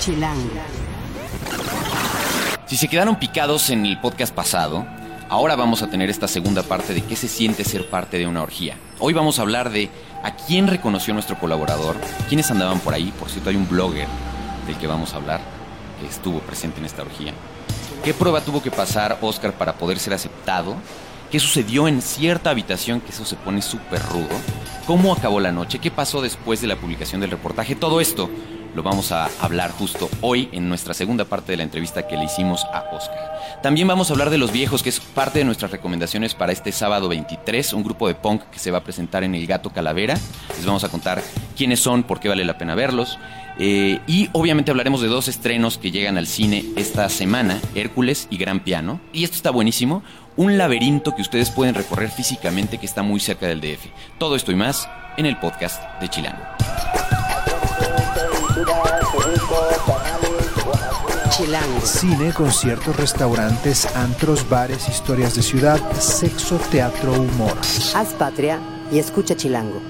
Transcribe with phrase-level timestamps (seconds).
[0.00, 0.48] Chilango.
[2.64, 4.86] Si se quedaron picados en el podcast pasado,
[5.28, 8.42] ahora vamos a tener esta segunda parte de qué se siente ser parte de una
[8.42, 8.76] orgía.
[8.98, 9.90] Hoy vamos a hablar de
[10.22, 11.96] a quién reconoció nuestro colaborador,
[12.28, 14.08] quiénes andaban por ahí, por cierto hay un blogger
[14.66, 15.42] del que vamos a hablar,
[16.00, 17.34] que estuvo presente en esta orgía.
[18.02, 20.76] ¿Qué prueba tuvo que pasar Oscar para poder ser aceptado?
[21.30, 24.34] ¿Qué sucedió en cierta habitación que eso se pone súper rudo?
[24.86, 25.78] ¿Cómo acabó la noche?
[25.78, 27.76] ¿Qué pasó después de la publicación del reportaje?
[27.76, 28.30] Todo esto
[28.74, 32.24] lo vamos a hablar justo hoy en nuestra segunda parte de la entrevista que le
[32.24, 33.40] hicimos a Oscar.
[33.62, 36.72] También vamos a hablar de Los Viejos, que es parte de nuestras recomendaciones para este
[36.72, 40.14] sábado 23, un grupo de punk que se va a presentar en El Gato Calavera.
[40.56, 41.22] Les vamos a contar
[41.56, 43.18] quiénes son, por qué vale la pena verlos.
[43.58, 48.38] Eh, y obviamente hablaremos de dos estrenos que llegan al cine esta semana, Hércules y
[48.38, 49.00] Gran Piano.
[49.12, 50.02] Y esto está buenísimo,
[50.36, 53.86] un laberinto que ustedes pueden recorrer físicamente que está muy cerca del DF.
[54.18, 56.59] Todo esto y más en el podcast de Chilango.
[61.40, 61.80] Chilango.
[61.80, 67.56] Cine, conciertos, restaurantes, antros, bares, historias de ciudad, sexo, teatro, humor.
[67.94, 68.60] Haz patria
[68.92, 69.80] y escucha Chilango.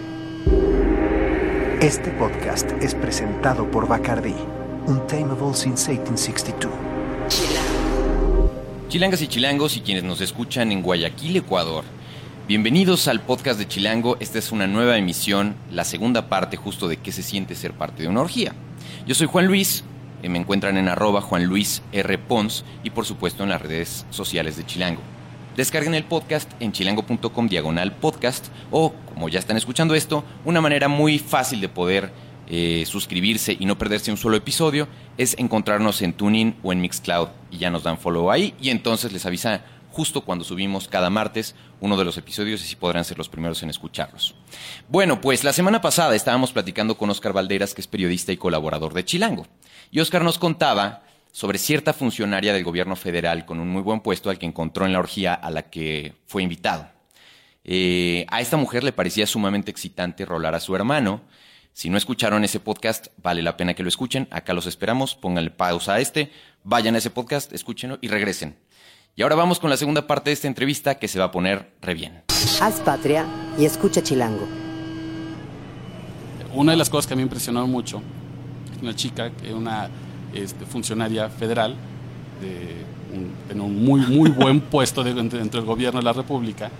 [1.80, 4.36] Este podcast es presentado por Bacardi,
[4.86, 6.72] Untamable since 1862.
[8.88, 11.82] Chilangas y chilangos y quienes nos escuchan en Guayaquil, Ecuador.
[12.46, 14.16] Bienvenidos al podcast de Chilango.
[14.20, 18.04] Esta es una nueva emisión, la segunda parte justo de qué se siente ser parte
[18.04, 18.54] de una orgía.
[19.04, 19.82] Yo soy Juan Luis,
[20.22, 22.18] eh, me encuentran en arroba Juan Luis R.
[22.18, 25.02] Pons y por supuesto en las redes sociales de Chilango.
[25.56, 30.88] Descarguen el podcast en chilango.com diagonal podcast o, como ya están escuchando esto, una manera
[30.88, 32.12] muy fácil de poder
[32.52, 37.28] eh, suscribirse y no perderse un solo episodio es encontrarnos en Tuning o en Mixcloud
[37.50, 41.54] y ya nos dan follow ahí y entonces les avisa justo cuando subimos cada martes
[41.80, 44.34] uno de los episodios y así podrán ser los primeros en escucharlos.
[44.88, 48.94] Bueno, pues la semana pasada estábamos platicando con Oscar Valderas, que es periodista y colaborador
[48.94, 49.46] de Chilango.
[49.90, 51.02] Y Oscar nos contaba
[51.32, 54.92] sobre cierta funcionaria del gobierno federal con un muy buen puesto al que encontró en
[54.92, 56.88] la orgía a la que fue invitado.
[57.64, 61.22] Eh, a esta mujer le parecía sumamente excitante rolar a su hermano.
[61.72, 64.28] Si no escucharon ese podcast, vale la pena que lo escuchen.
[64.30, 65.14] Acá los esperamos.
[65.14, 66.32] Pónganle pausa a este,
[66.64, 68.56] vayan a ese podcast, escúchenlo y regresen.
[69.16, 71.72] Y ahora vamos con la segunda parte de esta entrevista que se va a poner
[71.82, 72.22] re bien.
[72.60, 73.26] Haz patria
[73.58, 74.46] y escucha Chilango.
[76.54, 78.02] Una de las cosas que a mí me impresionó mucho,
[78.82, 79.88] una chica, que una
[80.34, 81.76] este, funcionaria federal,
[82.40, 82.84] de
[83.16, 86.70] un, en un muy, muy buen puesto de- dentro dentro del gobierno de la República,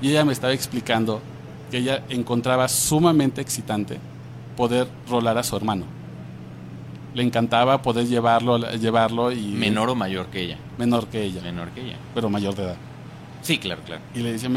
[0.00, 1.20] y ella me estaba explicando
[1.70, 3.98] que ella encontraba sumamente excitante
[4.56, 5.84] poder rolar a su hermano.
[7.14, 10.58] Le encantaba poder llevarlo, llevarlo y Menor o mayor que ella.
[10.78, 11.96] menor que ella, Menor que ella.
[12.14, 12.76] pero mayor de edad.
[13.42, 14.00] Sí, claro, claro.
[14.14, 14.48] Y le decía,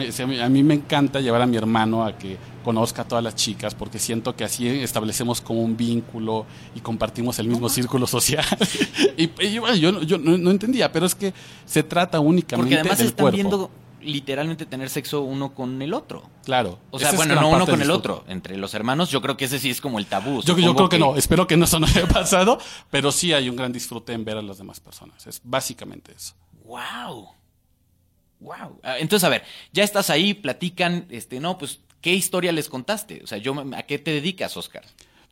[0.45, 3.73] a mí me encanta llevar a mi hermano a que conozca a todas las chicas
[3.73, 6.45] porque siento que así establecemos como un vínculo
[6.75, 8.45] y compartimos el mismo círculo social.
[9.17, 11.33] y, y bueno, yo, no- yo no, no entendía, pero es que
[11.66, 13.35] se trata únicamente Porque además del están cuerpo.
[13.35, 13.72] viendo
[14.05, 16.29] literalmente tener sexo uno con el otro.
[16.43, 16.79] Claro.
[16.91, 18.23] O sea, bueno, no uno con el otro.
[18.27, 20.41] Entre los hermanos, yo creo que ese sí es como el tabú.
[20.41, 23.49] Yo, yo creo que, no, espero que no eso no haya pasado, pero sí hay
[23.49, 25.25] un gran disfrute en ver a las demás personas.
[25.27, 26.33] Es básicamente eso.
[26.63, 27.29] ¡Wow!
[28.39, 28.79] ¡Wow!
[28.83, 33.22] Ah, Entonces, a ver, ya estás ahí, platican, este, no, pues, ¿qué historia les contaste?
[33.23, 34.83] O sea, yo, ¿a qué te dedicas, Oscar?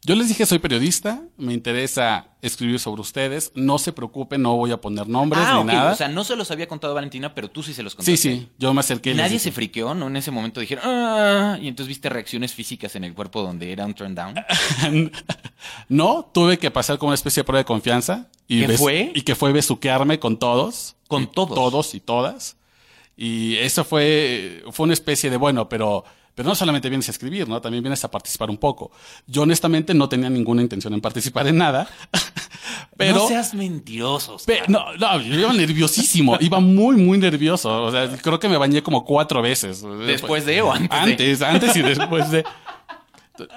[0.06, 4.72] Yo les dije, soy periodista, me interesa escribir sobre ustedes, no se preocupen, no voy
[4.72, 5.92] a poner nombres ah, ni ok, nada.
[5.94, 8.18] o sea, no se los había contado Valentina, pero tú sí se los contaste.
[8.18, 9.12] sí, sí, yo me acerqué.
[9.12, 10.08] y Nadie se friqueó, ¿no?
[10.08, 13.86] En ese momento dijeron, ah, y entonces viste reacciones físicas en el cuerpo donde era
[13.86, 14.36] un turn down.
[15.88, 18.28] no, tuve que pasar como una especie de prueba de confianza.
[18.46, 19.12] Y ¿Qué fue?
[19.16, 20.98] Y que fue besuquearme con todos.
[21.08, 21.56] ¿Con todos?
[21.56, 22.58] Todos y todas.
[23.16, 26.04] Y eso fue, fue una especie de, bueno, pero,
[26.36, 27.62] pero no solamente vienes a escribir, ¿no?
[27.62, 28.92] También vienes a participar un poco.
[29.28, 31.88] Yo honestamente no tenía ninguna intención en participar en nada.
[32.98, 33.18] pero...
[33.18, 34.38] no seas mentiroso.
[34.68, 37.84] No, no, yo iba nerviosísimo, iba muy, muy nervioso.
[37.84, 39.84] O sea, creo que me bañé como cuatro veces.
[40.06, 40.98] ¿Después de o antes de?
[40.98, 42.44] Antes, antes y después de.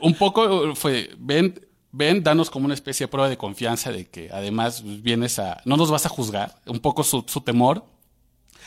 [0.02, 1.58] Un poco fue, ven,
[1.92, 5.76] ven, danos como una especie de prueba de confianza de que además vienes a, no
[5.76, 6.56] nos vas a juzgar.
[6.66, 7.84] Un poco su, su temor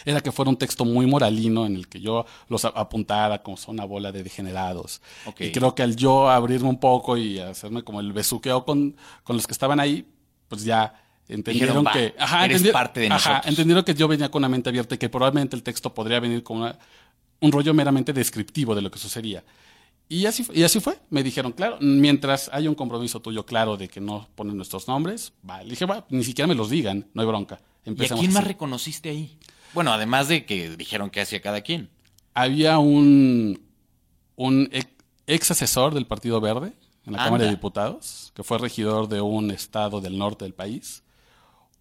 [0.05, 3.75] era que fuera un texto muy moralino en el que yo los apuntara como son
[3.75, 5.01] una bola de degenerados.
[5.25, 5.41] Ok.
[5.41, 9.35] Y creo que al yo abrirme un poco y hacerme como el besuqueo con, con
[9.35, 10.05] los que estaban ahí,
[10.47, 10.93] pues ya
[11.27, 13.49] entendieron Dijeron, "Va, que ajá, eres entendi- parte de ajá, nosotros".
[13.49, 16.41] entendieron que yo venía con una mente abierta y que probablemente el texto podría venir
[16.43, 16.77] con una-
[17.41, 19.43] un rollo meramente descriptivo de lo que sucedía.
[20.11, 20.97] Y así, y así fue.
[21.11, 25.33] Me dijeron, claro, mientras haya un compromiso tuyo claro de que no ponen nuestros nombres,
[25.47, 25.61] va.
[25.61, 27.61] Le dije, va, ni siquiera me los digan, no hay bronca.
[27.85, 29.37] ¿Y a quién más reconociste ahí?
[29.73, 31.89] Bueno, además de que dijeron que hacía cada quien.
[32.33, 33.61] Había un,
[34.35, 34.69] un
[35.27, 36.73] ex, asesor del Partido Verde
[37.05, 37.23] en la Anda.
[37.25, 41.03] Cámara de Diputados, que fue regidor de un estado del norte del país.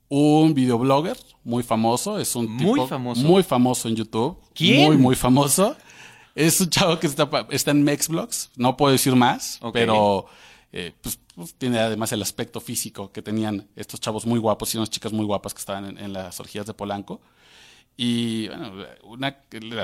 [0.08, 3.20] Un videoblogger muy famoso, es un Muy tipo famoso.
[3.20, 4.38] muy famoso en YouTube.
[4.54, 4.86] ¿Quién?
[4.86, 5.76] Muy, muy famoso.
[6.34, 10.26] Es un chavo que está, está en Mexblogs, no puedo decir más, pero
[10.72, 14.78] eh, pues, pues, tiene además el aspecto físico que tenían estos chavos muy guapos y
[14.78, 17.20] unas chicas muy guapas que estaban en, en las orgías de Polanco.
[18.00, 18.72] Y bueno,
[19.02, 19.36] una,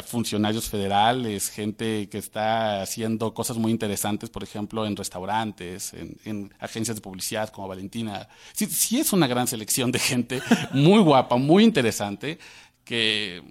[0.07, 6.55] funcionarios federales, gente que está haciendo cosas muy interesantes, por ejemplo, en restaurantes, en, en
[6.61, 8.29] agencias de publicidad como Valentina.
[8.53, 10.41] Sí, sí es una gran selección de gente
[10.73, 12.39] muy guapa, muy interesante,
[12.85, 13.43] que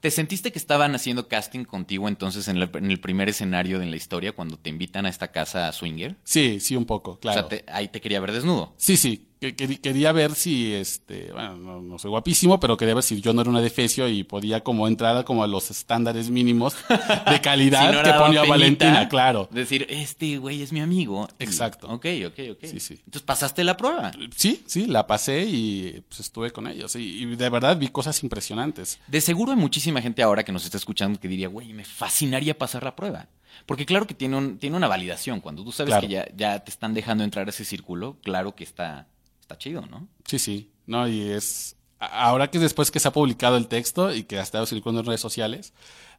[0.00, 3.86] ¿Te sentiste que estaban haciendo casting contigo entonces en, la- en el primer escenario de
[3.86, 6.14] la historia cuando te invitan a esta casa swinger?
[6.22, 7.46] sí, sí un poco, claro.
[7.46, 8.74] O sea, te- ahí te quería ver desnudo.
[8.76, 9.25] Sí, sí.
[9.40, 13.20] Que- que- quería ver si, este, bueno, no, no soy guapísimo, pero quería ver si
[13.20, 16.74] yo no era una defecio y podía como entrar como a los estándares mínimos
[17.30, 19.48] de calidad Si no que ponía penita, Valentina, claro.
[19.50, 21.28] Decir, este güey es mi amigo.
[21.38, 21.88] Exacto.
[21.88, 22.58] Ok, ok, ok.
[22.64, 22.94] Sí, sí.
[23.04, 24.12] Entonces pasaste la prueba.
[24.34, 26.96] Sí, sí, la pasé y pues, estuve con ellos.
[26.96, 28.98] Y, y de verdad vi cosas impresionantes.
[29.06, 32.56] De seguro hay muchísima gente ahora que nos está escuchando que diría, güey, me fascinaría
[32.56, 33.28] pasar la prueba.
[33.64, 35.40] Porque claro que tiene, un, tiene una validación.
[35.40, 36.06] Cuando tú sabes Claro.
[36.06, 39.06] que ya, ya te están dejando entrar a ese círculo, claro que está,
[39.46, 40.08] está chido, ¿no?
[40.24, 40.70] Sí, sí.
[40.86, 41.76] No, y es.
[41.98, 45.06] Ahora que después que se ha publicado el texto y que ha estado circulando en
[45.06, 45.72] redes sociales,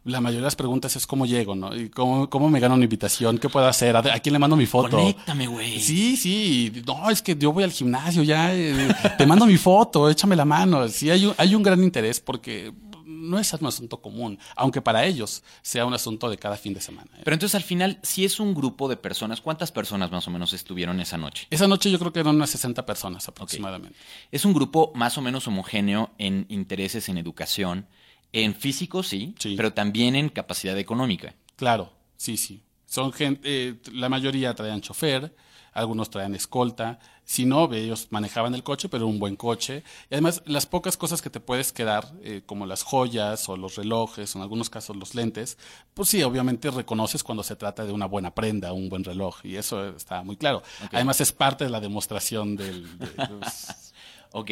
[0.05, 1.75] la mayoría de las preguntas es cómo llego, ¿no?
[1.75, 4.55] Y cómo, cómo me gano una invitación, qué puedo hacer, a, a quién le mando
[4.55, 4.97] mi foto.
[4.97, 5.79] Conéctame, güey.
[5.79, 6.71] Sí, sí.
[6.87, 8.55] No, es que yo voy al gimnasio ya.
[8.55, 8.87] eh,
[9.17, 10.87] te mando mi foto, échame la mano.
[10.87, 12.73] Sí, hay un, hay un gran interés porque
[13.17, 16.81] no es un asunto común, aunque para ellos sea un asunto de cada fin de
[16.81, 17.09] semana.
[17.17, 17.21] ¿eh?
[17.23, 20.53] Pero entonces al final, si es un grupo de personas, ¿cuántas personas más o menos
[20.53, 21.47] estuvieron esa noche?
[21.49, 23.97] Esa noche yo creo que eran unas 60 personas aproximadamente.
[24.31, 27.87] Es un grupo más o menos homogéneo en intereses en educación,
[28.33, 29.55] en físico sí, Sí.
[29.55, 31.33] pero también en capacidad económica.
[31.55, 32.61] Claro, sí, sí.
[32.85, 35.35] Son gente, eh, la mayoría traían chofer,
[35.73, 36.99] algunos traían escolta.
[37.29, 39.83] Si no, ellos manejaban el coche, pero un buen coche.
[40.09, 43.75] Y además, las pocas cosas que te puedes quedar, eh, como las joyas o los
[43.75, 45.57] relojes, o en algunos casos los lentes,
[45.93, 49.39] pues sí, obviamente reconoces cuando se trata de una buena prenda, un buen reloj.
[49.43, 50.63] Y eso está muy claro.
[50.93, 52.97] Además, es parte de la demostración del...
[52.97, 53.07] de-
[54.31, 54.51] Ok,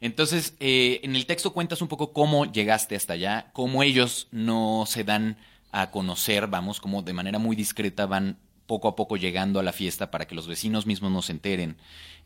[0.00, 4.84] entonces eh, en el texto cuentas un poco cómo llegaste hasta allá, cómo ellos no
[4.86, 5.36] se dan
[5.72, 9.72] a conocer, vamos, como de manera muy discreta van poco a poco llegando a la
[9.72, 11.76] fiesta para que los vecinos mismos no se enteren.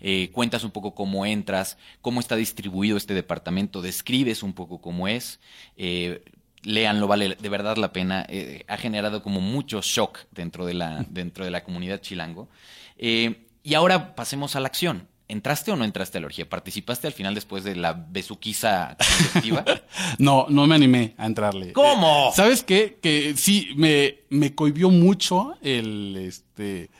[0.00, 5.08] Eh, cuentas un poco cómo entras, cómo está distribuido este departamento, describes un poco cómo
[5.08, 5.40] es.
[5.76, 6.22] Eh,
[6.62, 8.26] léanlo, vale de verdad la pena.
[8.28, 12.48] Eh, ha generado como mucho shock dentro de la, dentro de la comunidad chilango.
[12.96, 15.08] Eh, y ahora pasemos a la acción.
[15.30, 16.48] ¿Entraste o no entraste a la orgía?
[16.48, 18.96] ¿Participaste al final después de la besuquiza
[19.32, 19.64] colectiva?
[20.18, 21.72] no, no me animé a entrarle.
[21.72, 22.30] ¿Cómo?
[22.30, 22.98] Eh, ¿Sabes qué?
[23.00, 26.90] Que sí, me, me cohibió mucho el, este,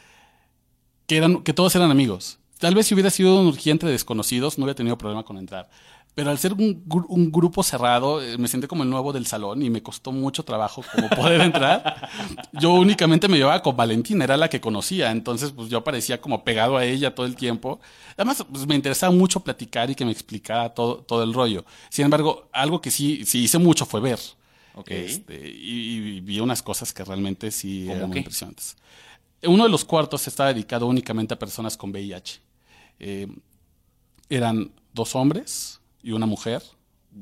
[1.06, 2.38] que eran, que todos eran amigos.
[2.60, 5.68] Tal vez si hubiera sido una orgía entre desconocidos, no hubiera tenido problema con entrar.
[6.14, 9.62] Pero al ser un, un grupo cerrado, eh, me senté como el nuevo del salón
[9.62, 12.08] y me costó mucho trabajo como poder entrar.
[12.52, 16.42] Yo únicamente me llevaba con Valentina, era la que conocía, entonces pues yo parecía como
[16.42, 17.80] pegado a ella todo el tiempo.
[18.16, 21.64] Además, pues me interesaba mucho platicar y que me explicara todo, todo el rollo.
[21.88, 24.18] Sin embargo, algo que sí, sí hice mucho fue ver.
[24.74, 24.90] Ok.
[24.90, 28.76] Este, y, y vi unas cosas que realmente sí ¿Cómo eran muy impresionantes.
[29.44, 32.40] Uno de los cuartos estaba dedicado únicamente a personas con VIH.
[32.98, 33.26] Eh,
[34.28, 36.62] eran dos hombres y una mujer,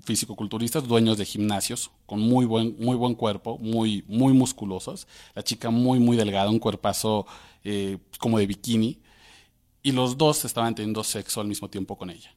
[0.04, 5.06] fisicoculturistas, dueños de gimnasios, con muy buen, muy buen cuerpo, muy, muy musculosos.
[5.34, 7.26] La chica muy, muy delgada, un cuerpazo
[7.64, 9.00] eh, como de bikini.
[9.82, 12.34] Y los dos estaban teniendo sexo al mismo tiempo con ella.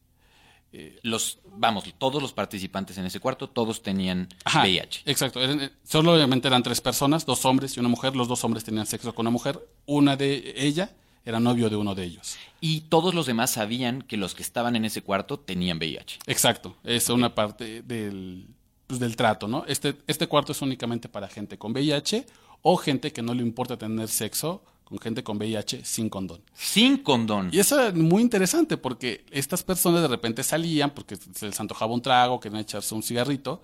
[1.03, 5.01] Los, vamos, todos los participantes en ese cuarto, todos tenían Ajá, VIH.
[5.05, 5.43] Exacto.
[5.43, 8.15] Eh, solo obviamente eran tres personas, dos hombres y una mujer.
[8.15, 9.67] Los dos hombres tenían sexo con una mujer.
[9.85, 10.95] Una de ella
[11.25, 12.37] era novio de uno de ellos.
[12.59, 16.19] Y todos los demás sabían que los que estaban en ese cuarto tenían VIH.
[16.27, 16.77] Exacto.
[16.83, 18.47] Es una parte del,
[18.87, 19.63] pues, del trato, ¿no?
[19.67, 22.25] Este, este cuarto es únicamente para gente con VIH
[22.61, 26.41] o gente que no le importa tener sexo con gente con VIH sin condón.
[26.53, 27.49] Sin condón.
[27.53, 31.93] Y eso es muy interesante porque estas personas de repente salían porque se les antojaba
[31.93, 33.61] un trago, querían echarse un cigarrito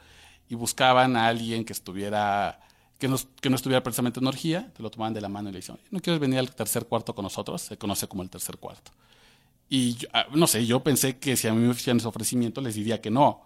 [0.48, 2.62] y buscaban a alguien que estuviera
[2.98, 5.52] que no, que no estuviera precisamente en orgía, te lo tomaban de la mano y
[5.54, 7.62] le decían, "Oye, ¿no quieres venir al tercer cuarto con nosotros?
[7.62, 8.92] Se conoce como el tercer cuarto.
[9.70, 12.62] Y yo- ah, no sé, yo pensé que si a mí me hacían ese ofrecimiento
[12.62, 13.42] les diría que no.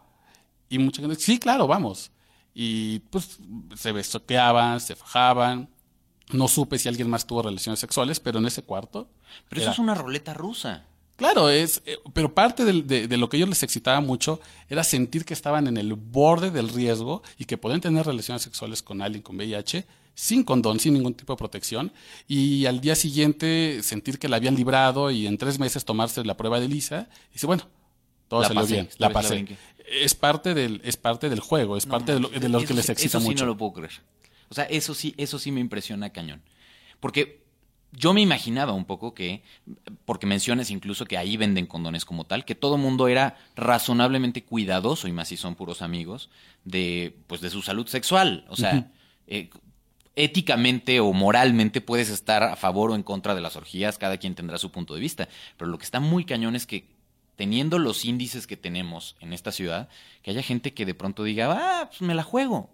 [0.69, 2.11] Y mucha gente, sí, claro, vamos.
[2.53, 3.39] Y pues
[3.75, 5.69] se besoqueaban, se fajaban.
[6.31, 9.09] No supe si alguien más tuvo relaciones sexuales, pero en ese cuarto
[9.49, 10.85] Pero eso es una roleta rusa.
[11.21, 14.83] Claro, es, eh, pero parte de, de lo que a ellos les excitaba mucho era
[14.83, 19.03] sentir que estaban en el borde del riesgo y que podían tener relaciones sexuales con
[19.03, 19.85] alguien con VIH
[20.15, 21.91] sin condón, sin ningún tipo de protección,
[22.27, 26.35] y al día siguiente sentir que la habían librado y en tres meses tomarse la
[26.35, 27.67] prueba de Lisa, y dice, bueno,
[28.27, 29.45] todo La salió pasé, bien, la pasé.
[30.01, 32.73] es parte del, es parte del juego, es No parte de lo, de lo que
[32.73, 33.45] les excita eso sí mucho.
[33.45, 33.91] no lo puedo creer.
[34.49, 36.41] O sea, eso sí, eso sí me impresiona cañón.
[36.99, 37.40] Porque
[37.91, 39.43] yo me imaginaba un poco que,
[40.05, 45.07] porque mencionas incluso que ahí venden condones como tal, que todo mundo era razonablemente cuidadoso,
[45.07, 46.29] y más si son puros amigos,
[46.63, 48.45] de, pues, de su salud sexual.
[48.49, 48.91] O sea,
[49.27, 49.49] eh,
[50.15, 54.35] éticamente o moralmente puedes estar a favor o en contra de las orgías, cada quien
[54.35, 55.27] tendrá su punto de vista.
[55.57, 56.85] Pero lo que está muy cañón es que
[57.35, 59.89] teniendo los índices que tenemos en esta ciudad,
[60.21, 62.69] que haya gente que de pronto diga, ah, pues me la juego.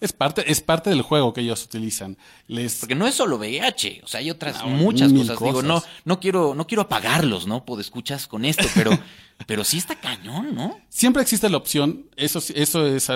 [0.00, 2.16] Es parte, es parte del juego que ellos utilizan.
[2.46, 5.40] Les, Porque no es solo VIH, o sea, hay otras No, muchas cosas.
[5.40, 7.64] Digo, no, no quiero, no quiero apagarlos, ¿no?
[7.64, 8.92] Pues escuchas con esto, pero,
[9.46, 10.78] pero sí está cañón, ¿no?
[10.88, 13.08] Siempre existe la opción, eso, eso es,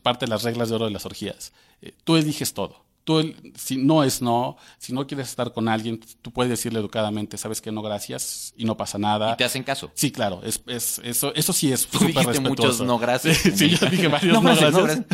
[0.00, 1.52] parte de las reglas de oro de las orgías.
[1.82, 2.86] Eh, tú eliges todo.
[3.02, 7.38] Tú, si no es no, si no quieres estar con alguien, tú puedes decirle educadamente,
[7.38, 9.32] sabes que no, gracias, y no pasa nada.
[9.32, 9.90] Y te hacen caso.
[9.94, 12.40] Sí, claro, es, es- eso, eso sí es súper respetuoso.
[12.50, 13.38] muchos no gracias.
[13.38, 15.06] Sí, sí, yo dije varios no, gracias, gracias.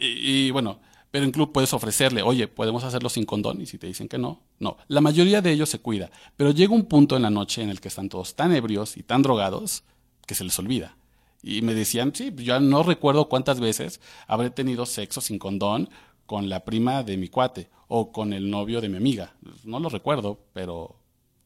[0.00, 0.80] Y, bueno,
[1.10, 4.40] pero incluso puedes ofrecerle, oye, podemos hacerlo sin condón, y si te dicen que no,
[4.58, 4.78] no.
[4.88, 7.80] La mayoría de ellos se cuida, pero llega un punto en la noche en el
[7.80, 9.84] que están todos tan ebrios y tan drogados
[10.26, 10.96] que se les olvida.
[11.42, 15.90] Y me decían, sí, yo no recuerdo cuántas veces habré tenido sexo sin condón
[16.26, 19.34] con la prima de mi cuate o con el novio de mi amiga.
[19.64, 20.96] No lo recuerdo, pero,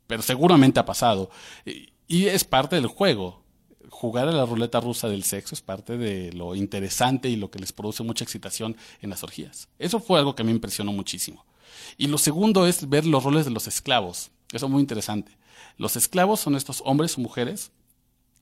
[0.06, 1.30] pero seguramente ha pasado.
[2.06, 3.43] Y es parte del juego.
[3.94, 7.60] Jugar a la ruleta rusa del sexo es parte de lo interesante y lo que
[7.60, 9.68] les produce mucha excitación en las orgías.
[9.78, 11.46] Eso fue algo que me impresionó muchísimo.
[11.96, 14.32] Y lo segundo es ver los roles de los esclavos.
[14.52, 15.38] Eso es muy interesante.
[15.78, 17.70] Los esclavos son estos hombres o mujeres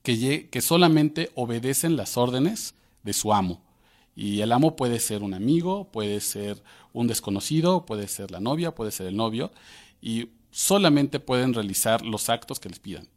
[0.01, 3.61] que, que solamente obedecen las órdenes de su amo.
[4.15, 8.73] Y el amo puede ser un amigo, puede ser un desconocido, puede ser la novia,
[8.73, 9.51] puede ser el novio,
[10.01, 13.07] y solamente pueden realizar los actos que les pidan.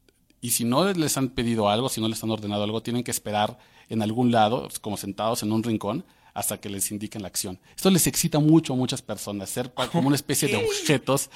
[0.41, 3.11] Y si no les han pedido algo, si no les han ordenado algo, tienen que
[3.11, 7.59] esperar en algún lado, como sentados en un rincón, hasta que les indiquen la acción.
[7.75, 11.31] Esto les excita mucho a muchas personas, ser como una especie de objetos.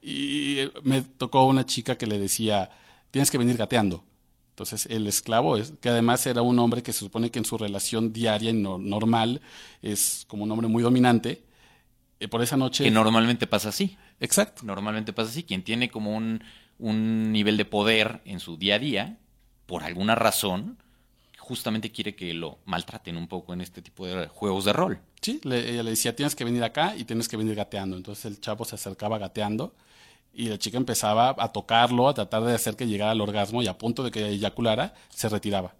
[0.00, 2.70] Y me tocó una chica que le decía,
[3.10, 4.04] tienes que venir gateando.
[4.50, 7.58] Entonces el esclavo, es, que además era un hombre que se supone que en su
[7.58, 9.40] relación diaria y no- normal
[9.82, 11.42] es como un hombre muy dominante,
[12.20, 12.84] eh, por esa noche...
[12.84, 13.96] Que normalmente pasa así.
[14.20, 14.62] Exacto.
[14.64, 15.42] Normalmente pasa así.
[15.42, 16.44] Quien tiene como un,
[16.78, 19.18] un nivel de poder en su día a día,
[19.66, 20.78] por alguna razón,
[21.38, 24.98] justamente quiere que lo maltraten un poco en este tipo de juegos de rol.
[25.20, 27.96] Sí, le- ella le decía, tienes que venir acá y tienes que venir gateando.
[27.96, 29.74] Entonces el chavo se acercaba gateando
[30.32, 33.66] y la chica empezaba a tocarlo, a tratar de hacer que llegara al orgasmo y
[33.68, 35.74] a punto de que eyaculara, se retiraba.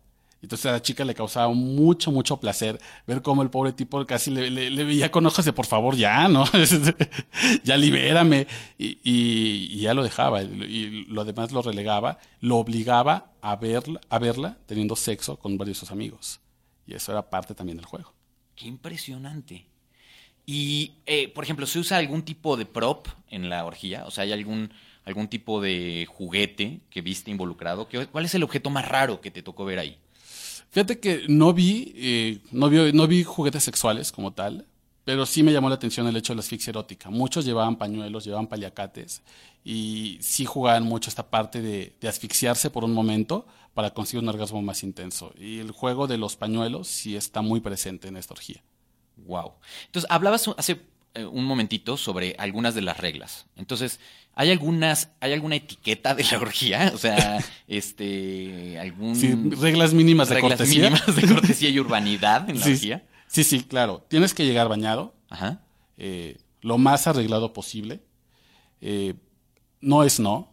[0.45, 4.31] Entonces a la chica le causaba mucho, mucho placer ver cómo el pobre tipo casi
[4.31, 6.45] le, veía con ojos de por favor ya, ¿no?
[7.65, 8.47] ya libérame.
[8.77, 10.43] Y, ya lo dejaba.
[10.43, 15.79] Y, lo demás lo relegaba, lo obligaba a verla, a verla teniendo sexo con varios
[15.79, 16.41] de sus amigos.
[16.87, 18.13] Y eso era parte también del juego.
[18.55, 19.65] Qué impresionante.
[20.45, 24.05] Y, eh, por ejemplo, ¿se usa algún tipo de prop en la orgía?
[24.05, 24.75] O sea, ¿hay algún,
[25.07, 27.89] algún tipo de juguete que viste involucrado?
[27.89, 29.99] ¿Qué- ¿Cuál es el objeto más raro que te tocó ver ahí?
[30.75, 34.67] Fíjate que no vi, eh, no vi, no vi juguetes sexuales como tal,
[35.05, 37.11] pero sí me llamó la atención el hecho de la asfixia erótica.
[37.11, 39.23] Muchos llevaban pañuelos, llevaban paliacates
[39.63, 44.29] y sí jugaban mucho esta parte de, de asfixiarse por un momento para conseguir un
[44.29, 45.33] orgasmo más intenso.
[45.39, 48.61] Y el juego de los pañuelos sí está muy presente en esta orgía.
[49.17, 49.53] Wow.
[49.87, 50.81] Entonces, hablabas hace
[51.15, 53.47] eh, un momentito sobre algunas de las reglas.
[53.57, 54.01] Entonces,
[54.35, 56.91] ¿hay algunas, hay alguna etiqueta de la orgía?
[56.95, 60.91] O sea, este, algún Sí, reglas mínimas de reglas cortesía.
[60.91, 63.07] mínimas de cortesía y urbanidad en la Sí, orgía.
[63.29, 64.05] sí, sí, claro.
[64.09, 65.63] Tienes que llegar bañado, Ajá.
[65.97, 68.01] eh, lo más arreglado posible.
[68.81, 69.15] Eh,
[69.81, 70.53] no es no.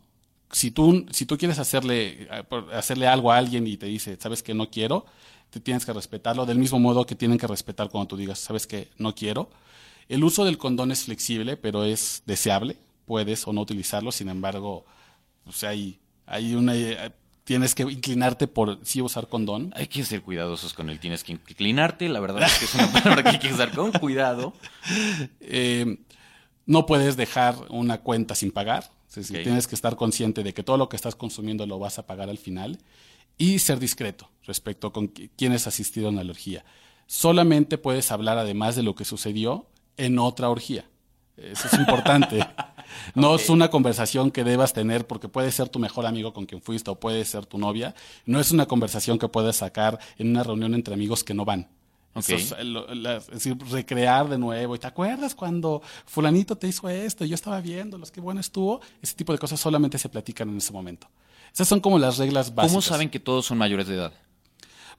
[0.52, 2.28] Si tú, si tú quieres hacerle,
[2.74, 5.06] hacerle algo a alguien y te dice, sabes que no quiero,
[5.50, 8.68] te tienes que respetarlo del mismo modo que tienen que respetar cuando tú digas, sabes
[8.68, 9.50] que no quiero.
[10.12, 12.78] El uso del condón es flexible, pero es deseable.
[13.06, 14.86] Puedes o no utilizarlo, sin embargo,
[15.44, 17.12] pues hay, hay una, eh,
[17.44, 19.74] tienes que inclinarte por sí usar condón.
[19.76, 21.00] Hay que ser cuidadosos con él.
[21.00, 22.10] Tienes que inclinarte.
[22.10, 24.54] La verdad es que es una palabra que hay que usar con cuidado.
[25.40, 25.98] Eh,
[26.66, 28.92] no puedes dejar una cuenta sin pagar.
[29.16, 29.28] Es.
[29.28, 32.30] Tienes que estar consciente de que todo lo que estás consumiendo lo vas a pagar
[32.30, 32.80] al final
[33.38, 36.64] y ser discreto respecto con qui- quiénes asistieron a la orgía.
[37.08, 39.68] Solamente puedes hablar, además de lo que sucedió,
[39.98, 40.86] en otra orgía.
[41.38, 42.46] Eso es importante.
[43.16, 46.62] No es una conversación que debas tener porque puede ser tu mejor amigo con quien
[46.62, 47.96] fuiste o puede ser tu novia.
[48.26, 51.70] No es una conversación que puedes sacar en una reunión entre amigos que no van.
[52.16, 52.30] Ok.
[52.32, 54.76] Esos, eh, lo- la- es decir, recrear de nuevo.
[54.76, 57.24] ¿Y te acuerdas cuando fulanito te hizo esto?
[57.24, 58.82] y Yo estaba viéndolos, qué bueno estuvo.
[59.02, 61.08] Ese tipo de cosas solamente se platican en ese momento.
[61.54, 62.72] Esas son como las reglas básicas.
[62.74, 64.14] ¿Cómo saben que todos son mayores de edad?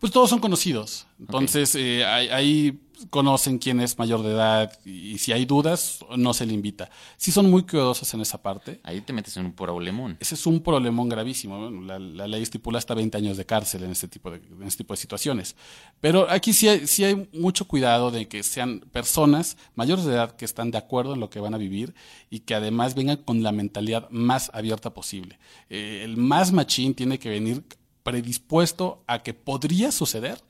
[0.02, 1.06] Pues todos son conocidos.
[1.20, 6.34] Entonces, eh, ahí, ahí conocen quién es mayor de edad y, si hay dudas, no
[6.34, 6.90] se le invita.
[7.16, 8.80] Sí son muy cuidadosos en esa parte.
[8.82, 10.16] Ahí te metes en un problemón.
[10.18, 11.56] Ese es un problemón gravísimo.
[11.56, 14.64] Bueno, la, la ley estipula hasta 20 años de cárcel en este tipo de, en
[14.64, 15.54] este tipo de situaciones.
[16.00, 20.34] Pero aquí sí hay, sí hay mucho cuidado de que sean personas mayores de edad
[20.34, 21.94] que están de acuerdo en lo que van a vivir
[22.28, 25.38] y que además vengan con la mentalidad más abierta posible.
[25.70, 27.62] Eh, el más machín tiene que venir
[28.02, 30.40] predispuesto a que podría suceder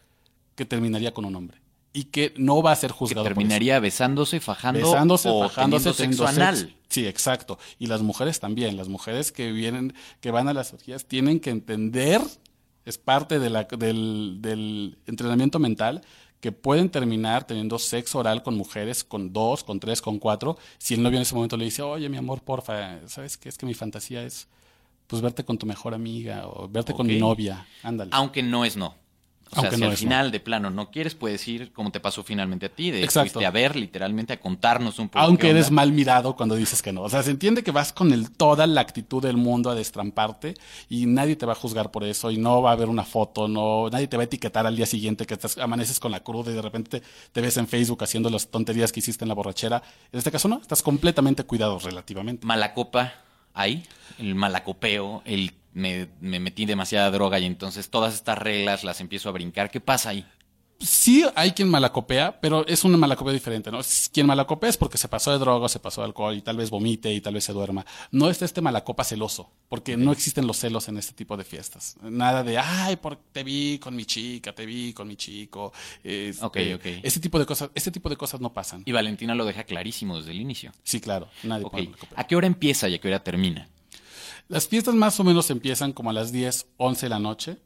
[0.54, 1.58] que terminaría con un hombre
[1.94, 3.24] y que no va a ser Que juzgado.
[3.24, 3.34] por eso.
[3.38, 6.74] terminaría besándose, fajando Besándose, o fajándose, sexo anal.
[6.88, 7.58] Sí, exacto.
[7.78, 8.76] Y las mujeres también.
[8.76, 12.20] Las mujeres que vienen, que van a las orgías, tienen que entender,
[12.86, 16.02] es parte de la- del, del entrenamiento mental,
[16.40, 20.56] que pueden terminar teniendo sexo oral con mujeres, con dos, con tres, con cuatro.
[20.78, 23.48] Si el novio en ese momento le dice, oye, mi amor, porfa, ¿sabes qué?
[23.50, 24.48] Es que mi fantasía es
[25.12, 27.66] pues verte con tu mejor amiga o verte con mi novia.
[27.82, 28.10] Ándale.
[28.14, 28.94] Aunque no es no.
[29.50, 29.96] O sea, Aunque si no al no.
[29.98, 33.32] final de plano no quieres, puedes ir como te pasó finalmente a ti, de Exacto.
[33.32, 35.22] fuiste a ver, literalmente a contarnos un poco.
[35.22, 37.02] Aunque eres mal mirado cuando dices que no.
[37.02, 40.54] O sea, se entiende que vas con el, toda la actitud del mundo a destramparte
[40.88, 43.48] y nadie te va a juzgar por eso y no va a haber una foto,
[43.48, 46.50] no, nadie te va a etiquetar al día siguiente que estás, amaneces con la cruda
[46.50, 49.34] y de repente te, te ves en Facebook haciendo las tonterías que hiciste en la
[49.34, 49.82] borrachera.
[50.10, 52.46] En este caso no, estás completamente cuidado relativamente.
[52.46, 53.12] Mala copa
[53.54, 53.84] ahí,
[54.18, 59.28] el malacopeo, el me, me metí demasiada droga y entonces todas estas reglas las empiezo
[59.28, 59.70] a brincar.
[59.70, 60.26] ¿Qué pasa ahí?
[60.84, 63.80] Sí hay quien malacopea, pero es una malacopea diferente, ¿no?
[64.12, 66.70] Quien malacopea es porque se pasó de droga, se pasó de alcohol y tal vez
[66.70, 67.86] vomite y tal vez se duerma.
[68.10, 71.96] No es este malacopa celoso, porque no existen los celos en este tipo de fiestas.
[72.02, 75.72] Nada de, ay, por, te vi con mi chica, te vi con mi chico.
[76.02, 76.84] Este, Ok, ok.
[77.02, 78.82] Este tipo de cosas, este tipo de cosas no pasan.
[78.84, 80.72] Y Valentina lo deja clarísimo desde el inicio.
[80.82, 81.70] Sí, claro, nadie Ok.
[81.72, 81.90] puede.
[82.16, 83.68] ¿A qué hora empieza y a qué hora termina?
[84.48, 87.58] Las fiestas más o menos empiezan como a las 10, 11 de la noche.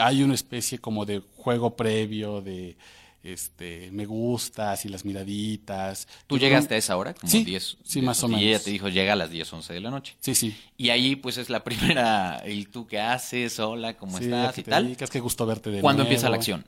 [0.00, 2.76] Hay una especie como de juego previo de
[3.22, 6.06] este me gustas y las miraditas.
[6.26, 7.14] ¿Tú llegaste a esa hora?
[7.14, 7.78] Como Sí, 10.
[7.82, 8.64] sí, más o Y ella menos.
[8.64, 10.14] te dijo, llega a las 10, 11 de la noche.
[10.20, 10.54] Sí, sí.
[10.76, 14.62] Y ahí pues es la primera, el tú qué haces, hola, ¿cómo Sí, estás y
[14.62, 14.84] tal.
[14.84, 16.10] dedicas, qué gusto verte de ¿Cuándo nuevo.
[16.12, 16.66] empieza la acción?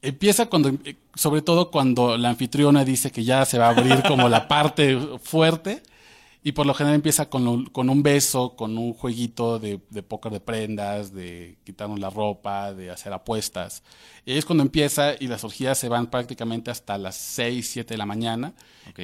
[0.00, 4.02] Empieza cuando, eh, sobre todo cuando la anfitriona dice que ya se va a abrir
[4.08, 5.82] como la parte fuerte
[6.44, 10.02] y por lo general empieza con, un- con un beso, con un jueguito de, de
[10.02, 13.82] póker de prendas, de quitarnos la ropa, de hacer apuestas.
[14.24, 17.94] Y ahí es cuando empieza y las orgías se van prácticamente hasta las 6, 7
[17.94, 18.54] de la mañana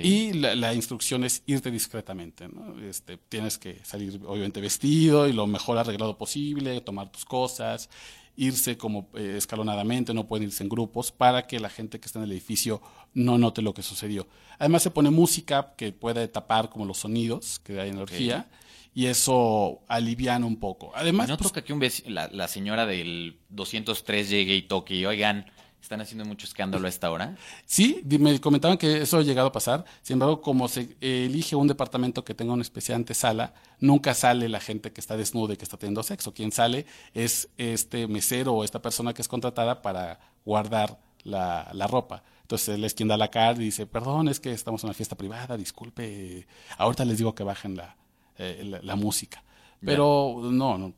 [0.05, 2.49] y la, la instrucción es irte discretamente.
[2.49, 2.79] ¿no?
[2.81, 7.89] Este, tienes que salir obviamente vestido y lo mejor arreglado posible, tomar tus cosas,
[8.37, 12.19] irse como eh, escalonadamente, no pueden irse en grupos para que la gente que está
[12.21, 12.81] en el edificio
[13.15, 14.27] no note lo que sucedió.
[14.59, 18.11] Además se pone música que puede tapar como los sonidos que hay en la Ok.
[18.11, 18.49] orgía
[18.95, 20.93] y eso aliviana un poco.
[20.95, 25.07] Además, ¿No pues, toca que un la, la señora del 203 llegue y toque y
[25.07, 25.47] oigan,
[25.81, 27.37] están haciendo mucho escándalo a esta hora?
[27.65, 29.85] Sí, me comentaban que eso ha llegado a pasar.
[30.03, 34.49] Sin embargo, como se elige un departamento que tenga una especie de antesala, nunca sale
[34.49, 36.35] la gente que está desnuda y que está teniendo sexo.
[36.35, 41.87] Quien sale es este mesero o esta persona que es contratada para guardar la, la
[41.87, 42.25] ropa.
[42.49, 44.95] Entonces él es quien da la cara y dice, perdón, es que estamos en una
[44.95, 46.47] fiesta privada, disculpe,
[46.79, 47.95] ahorita les digo que bajen la,
[48.39, 49.45] eh, la, la música.
[49.85, 50.95] Pero no, no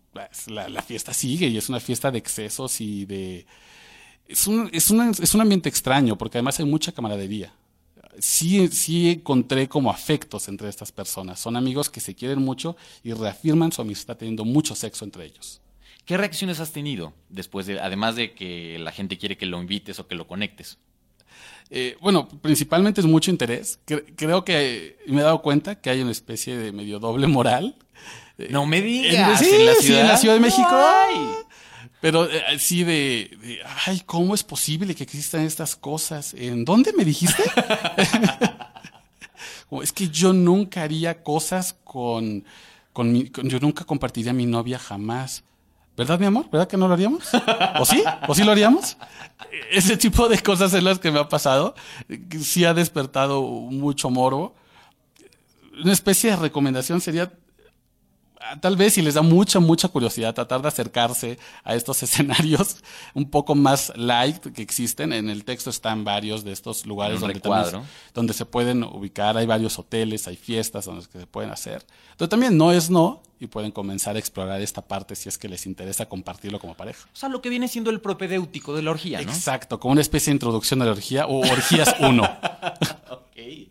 [0.47, 3.47] la fiesta sigue y es una fiesta de excesos y de...
[4.29, 7.53] Es un, es, una- es un ambiente extraño porque además hay mucha camaradería.
[8.21, 11.41] Sí, sí encontré como afectos entre estas personas.
[11.41, 15.61] Son amigos que se quieren mucho y reafirman su amistad teniendo mucho sexo entre ellos.
[16.07, 19.99] ¿Qué reacciones has tenido después de, además de que la gente quiere que lo invites
[19.99, 20.79] o que lo conectes?
[21.71, 23.79] Eh, bueno, principalmente es mucho interés.
[23.87, 27.77] Cre- creo que me he dado cuenta que hay una especie de medio doble moral.
[28.49, 30.01] No me En- digas, sí, ¿en la sí, ciudad?
[30.01, 30.69] en la Ciudad de México.
[30.71, 31.17] Ay.
[32.01, 36.33] Pero eh, sí de, de, ay, ¿cómo es posible que existan estas cosas?
[36.35, 37.43] ¿En dónde me dijiste?
[39.83, 42.45] Es que yo nunca haría cosas con,
[42.93, 45.45] con mi, con- yo nunca compartiría a mi novia jamás.
[46.01, 46.47] ¿Verdad, mi amor?
[46.51, 47.29] ¿Verdad que no lo haríamos?
[47.79, 48.03] ¿O sí?
[48.27, 48.97] ¿O sí lo haríamos?
[49.71, 51.75] Ese tipo de cosas en las que me ha pasado,
[52.41, 54.55] sí ha despertado mucho morbo.
[55.79, 57.31] Una especie de recomendación sería
[58.61, 62.77] tal vez si les da mucha, mucha curiosidad tratar de acercarse a estos escenarios
[63.15, 65.13] un poco más light que existen.
[65.13, 67.83] En el texto están varios de estos lugares donde, también-
[68.15, 69.37] donde se pueden ubicar.
[69.37, 71.85] Hay varios hoteles, hay fiestas donde se pueden hacer.
[72.13, 75.49] Entonces también no es no y pueden comenzar a explorar esta parte si es que
[75.49, 77.09] les interesa compartirlo como pareja.
[77.13, 79.31] O sea, lo que viene siendo el propedéutico de la orgía, ¿no?
[79.33, 82.23] Exacto, como una especie de introducción a la orgía o orgías 1.
[83.11, 83.70] Ok,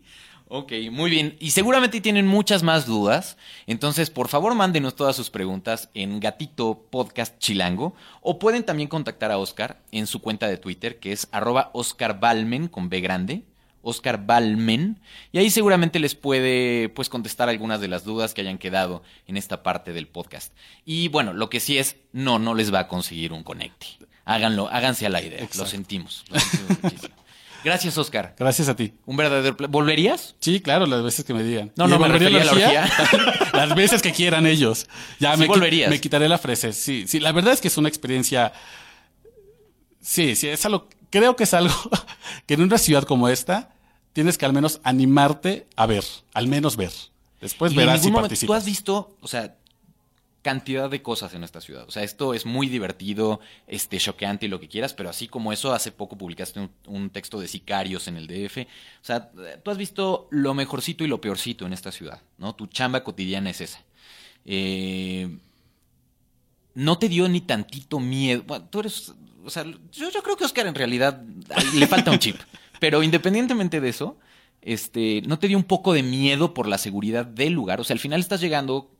[0.50, 1.36] ok, muy bien.
[1.40, 3.38] Y seguramente tienen muchas más dudas.
[3.66, 7.94] Entonces, por favor, mándenos todas sus preguntas en Gatito Podcast Chilango.
[8.20, 12.20] O pueden también contactar a Oscar en su cuenta de Twitter, que es arroba Oscar
[12.20, 13.44] Balmen con B grande.
[13.82, 15.00] Oscar Balmen.
[15.32, 19.36] Y ahí seguramente les puede pues contestar algunas de las dudas que hayan quedado en
[19.36, 20.52] esta parte del podcast.
[20.84, 23.86] Y bueno, lo que sí es, no, no les va a conseguir un conecte.
[24.24, 25.48] Háganlo, háganse a la idea.
[25.56, 26.24] Lo sentimos.
[26.28, 27.14] Lo sentimos muchísimo.
[27.64, 28.34] Gracias, Oscar.
[28.38, 28.94] Gracias a ti.
[29.06, 30.34] Un verdadero ¿Volverías?
[30.40, 31.72] Sí, claro, las veces que me digan.
[31.76, 34.86] No, ¿Y no, me volvería a la las veces que quieran ellos.
[35.18, 35.90] Ya Sí me, volverías.
[35.90, 36.72] me quitaré la frese.
[36.72, 38.52] Sí, sí, la verdad es que es una experiencia.
[40.00, 40.88] Sí, sí, es algo.
[41.10, 41.74] Creo que es algo
[42.46, 43.70] que en una ciudad como esta
[44.12, 46.92] tienes que al menos animarte a ver, al menos ver.
[47.40, 49.56] Después Y en verás si ningún momento- Tú has visto, o sea,
[50.42, 51.84] cantidad de cosas en esta ciudad.
[51.86, 55.52] O sea, esto es muy divertido, este, choqueante y lo que quieras, pero así como
[55.52, 58.58] eso, hace poco publicaste un, texto de sicarios en el DF.
[58.58, 59.30] O sea,
[59.62, 62.54] tú has visto lo mejorcito y lo peorcito en esta ciudad, ¿no?
[62.54, 63.84] Tu chamba cotidiana es esa.
[64.44, 65.38] Eh,
[66.74, 68.44] no te dio ni tantito miedo.
[68.70, 69.12] Tú eres.
[69.44, 71.22] O sea, yo, yo creo que Oscar en realidad
[71.74, 72.36] le falta un chip.
[72.78, 74.16] Pero independientemente de eso,
[74.62, 77.80] este, ¿no te dio un poco de miedo por la seguridad del lugar?
[77.80, 78.90] O sea, al final estás llegando,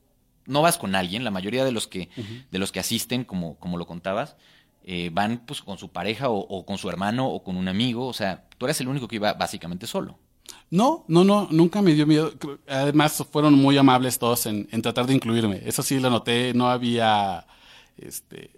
[0.47, 2.09] no vas con alguien, la mayoría de los que,
[2.51, 4.37] de los que asisten, como, como lo contabas,
[4.85, 8.07] eh, van pues con su pareja o, o con su hermano o con un amigo.
[8.07, 10.19] O sea, tú eras el único que iba básicamente solo.
[10.71, 12.33] No, no, no, nunca me dio miedo.
[12.69, 15.61] Además, fueron muy amables todos en, en tratar de incluirme.
[15.65, 17.47] Eso sí lo noté, no había,
[17.97, 18.51] este,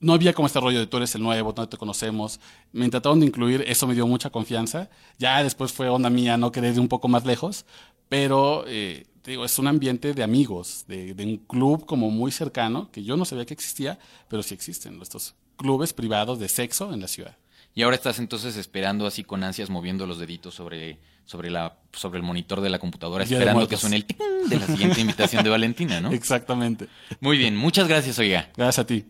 [0.00, 2.40] no había como este rollo de tú eres el nuevo, no te conocemos.
[2.72, 4.90] Me trataron de incluir, eso me dio mucha confianza.
[5.18, 7.64] Ya después fue onda mía no querer ir un poco más lejos,
[8.08, 12.30] pero eh, te digo, es un ambiente de amigos, de, de un club como muy
[12.30, 16.94] cercano, que yo no sabía que existía, pero sí existen estos clubes privados de sexo
[16.94, 17.36] en la ciudad.
[17.74, 22.18] Y ahora estás entonces esperando así con ansias, moviendo los deditos sobre, sobre, la, sobre
[22.18, 25.42] el monitor de la computadora, Día esperando que suene el tic de la siguiente invitación
[25.42, 26.10] de Valentina, ¿no?
[26.12, 26.86] Exactamente.
[27.18, 28.48] Muy bien, muchas gracias, oiga.
[28.56, 29.06] Gracias a ti.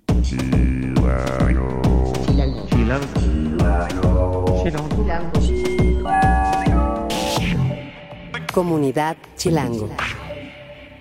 [8.57, 9.91] Comunidad Chilango.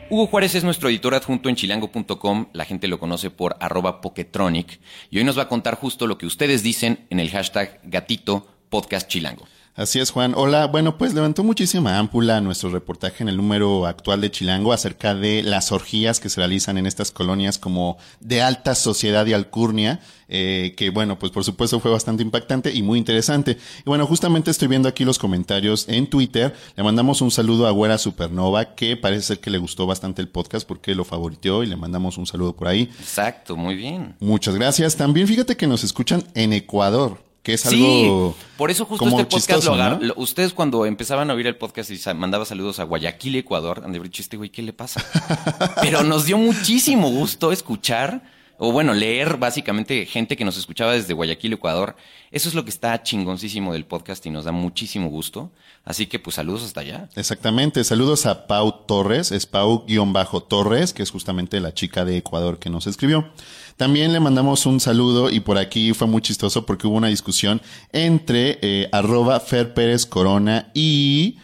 [0.10, 4.82] Hugo Juárez es nuestro editor adjunto en chilango.com, la gente lo conoce por arroba Poketronic,
[5.10, 8.46] y hoy nos va a contar justo lo que ustedes dicen en el hashtag gatito
[8.70, 9.46] podcast chilango.
[9.78, 10.36] Así es, Juan.
[10.38, 10.68] Hola.
[10.68, 15.44] Bueno, pues levantó muchísima ámpula nuestro reportaje en el número actual de Chilango acerca de
[15.44, 20.76] las orgías que se realizan en estas colonias como de alta sociedad y alcurnia, eh,
[20.78, 23.58] que bueno, pues por supuesto fue bastante impactante y muy interesante.
[23.80, 26.56] Y bueno, justamente estoy viendo aquí los comentarios en Twitter.
[26.78, 30.30] Le mandamos un saludo a Güera Supernova, que parece ser que le gustó bastante el
[30.30, 32.84] podcast porque lo favoriteó y le mandamos un saludo por ahí.
[32.98, 34.16] Exacto, muy bien.
[34.22, 34.96] Muchas gracias.
[34.96, 39.24] También fíjate que nos escuchan en Ecuador, que es Sí, algo por eso justo este
[39.24, 40.08] podcast chistoso, lo agar- ¿no?
[40.08, 43.92] lo- Ustedes cuando empezaban a oír el podcast y mandaba saludos a Guayaquil, Ecuador, han
[43.92, 45.02] de haber dicho, este güey, ¿qué le pasa?
[45.82, 48.24] Pero nos dio muchísimo gusto escuchar,
[48.58, 51.96] o bueno, leer básicamente gente que nos escuchaba desde Guayaquil, Ecuador.
[52.32, 55.52] Eso es lo que está chingoncísimo del podcast y nos da muchísimo gusto.
[55.84, 57.10] Así que pues saludos hasta allá.
[57.16, 57.84] Exactamente.
[57.84, 62.88] Saludos a Pau Torres, es Pau-Torres, que es justamente la chica de Ecuador que nos
[62.88, 63.30] escribió.
[63.78, 67.62] También le mandamos un saludo y por aquí fue muy chistoso porque hubo una discusión
[67.92, 71.38] entre eh, arroba Fer Pérez Corona y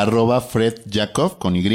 [0.00, 1.66] arroba Fred Jacob con Y,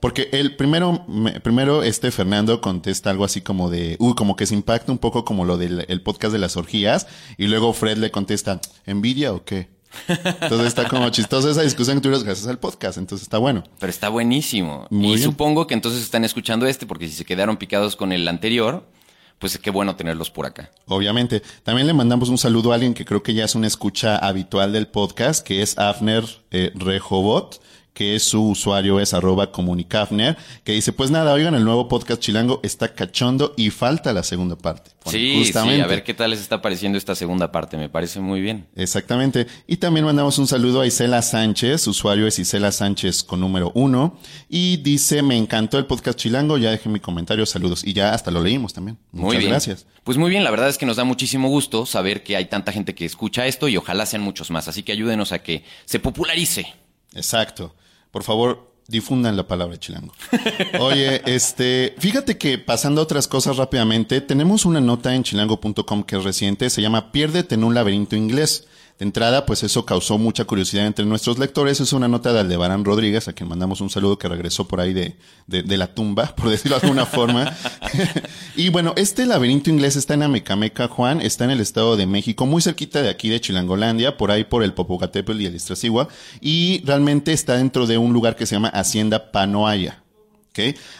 [0.00, 4.46] porque el primero, me- primero este Fernando contesta algo así como de, uy, como que
[4.46, 7.06] se impacta un poco como lo del el podcast de las orgías,
[7.38, 9.68] y luego Fred le contesta, ¿envidia o qué?
[10.08, 13.64] Entonces está como chistosa esa discusión que tuvimos gracias al podcast, entonces está bueno.
[13.78, 14.86] Pero está buenísimo.
[14.90, 15.22] Muy y bien.
[15.22, 18.84] supongo que entonces están escuchando este porque si se quedaron picados con el anterior,
[19.38, 20.70] pues qué bueno tenerlos por acá.
[20.86, 21.42] Obviamente.
[21.62, 24.72] También le mandamos un saludo a alguien que creo que ya es una escucha habitual
[24.72, 26.72] del podcast, que es Afner eh,
[27.96, 32.20] que es su usuario es arroba comunicafner, que dice, pues nada, oigan, el nuevo podcast
[32.20, 34.90] chilango está cachondo y falta la segunda parte.
[35.06, 38.42] Sí, sí, a ver qué tal les está pareciendo esta segunda parte, me parece muy
[38.42, 38.66] bien.
[38.76, 39.46] Exactamente.
[39.66, 43.72] Y también mandamos un saludo a Isela Sánchez, su usuario es Isela Sánchez con número
[43.74, 44.18] uno,
[44.50, 48.30] y dice, me encantó el podcast chilango, ya dejé mi comentario, saludos, y ya hasta
[48.30, 48.98] lo leímos también.
[49.10, 49.50] Muy Muchas bien.
[49.52, 49.86] gracias.
[50.04, 52.72] Pues muy bien, la verdad es que nos da muchísimo gusto saber que hay tanta
[52.72, 55.98] gente que escucha esto y ojalá sean muchos más, así que ayúdenos a que se
[55.98, 56.74] popularice.
[57.14, 57.74] Exacto.
[58.16, 60.14] Por favor, difundan la palabra chilango.
[60.80, 66.16] Oye, este, fíjate que pasando a otras cosas rápidamente, tenemos una nota en chilango.com que
[66.16, 68.68] es reciente, se llama Piérdete en un laberinto inglés.
[68.98, 71.80] De entrada, pues eso causó mucha curiosidad entre nuestros lectores.
[71.80, 74.94] Es una nota de Aldebarán Rodríguez, a quien mandamos un saludo que regresó por ahí
[74.94, 77.54] de, de, de la tumba, por decirlo de alguna forma.
[78.56, 82.46] y bueno, este laberinto inglés está en Amecameca, Juan, está en el Estado de México,
[82.46, 86.82] muy cerquita de aquí de Chilangolandia, por ahí por el Popocatépetl y el Iztaccíhuatl, y
[86.86, 90.05] realmente está dentro de un lugar que se llama Hacienda Panoaya.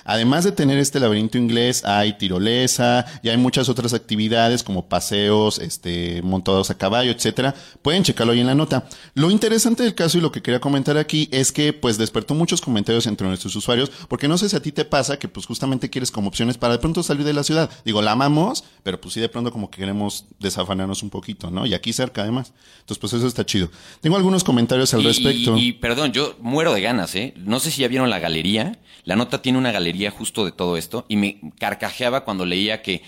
[0.05, 5.59] Además de tener este laberinto inglés, hay tirolesa y hay muchas otras actividades como paseos,
[5.59, 7.55] este, montados a caballo, etcétera.
[7.83, 8.88] Pueden checarlo ahí en la nota.
[9.14, 12.61] Lo interesante del caso y lo que quería comentar aquí es que pues despertó muchos
[12.61, 15.90] comentarios entre nuestros usuarios, porque no sé si a ti te pasa que pues justamente
[15.90, 17.71] quieres como opciones para de pronto salir de la ciudad.
[17.85, 21.66] Digo, la amamos, pero pues sí de pronto como que queremos desafanarnos un poquito, ¿no?
[21.66, 22.53] Y aquí cerca además.
[22.81, 23.71] Entonces pues eso está chido.
[24.01, 25.57] Tengo algunos comentarios al respecto.
[25.57, 27.35] Y, y perdón, yo muero de ganas, ¿eh?
[27.37, 28.79] No sé si ya vieron la galería.
[29.05, 33.03] La nota tiene una galería justo de todo esto y me carcajeaba cuando leía que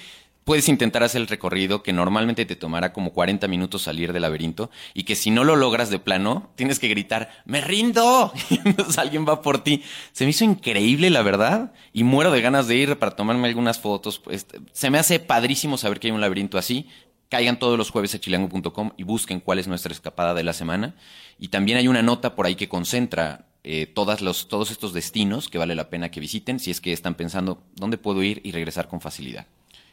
[0.44, 4.70] puedes intentar hacer el recorrido que normalmente te tomará como 40 minutos salir del laberinto
[4.94, 8.32] y que si no lo logras de plano, tienes que gritar, ¡me rindo!
[8.50, 9.82] Y entonces alguien va por ti.
[10.12, 13.80] Se me hizo increíble, la verdad, y muero de ganas de ir para tomarme algunas
[13.80, 14.20] fotos.
[14.20, 16.86] Pues, se me hace padrísimo saber que hay un laberinto así.
[17.30, 20.94] Caigan todos los jueves a chilango.com y busquen cuál es nuestra escapada de la semana.
[21.36, 25.48] Y también hay una nota por ahí que concentra eh, todas los, todos estos destinos
[25.48, 28.52] que vale la pena que visiten si es que están pensando dónde puedo ir y
[28.52, 29.46] regresar con facilidad.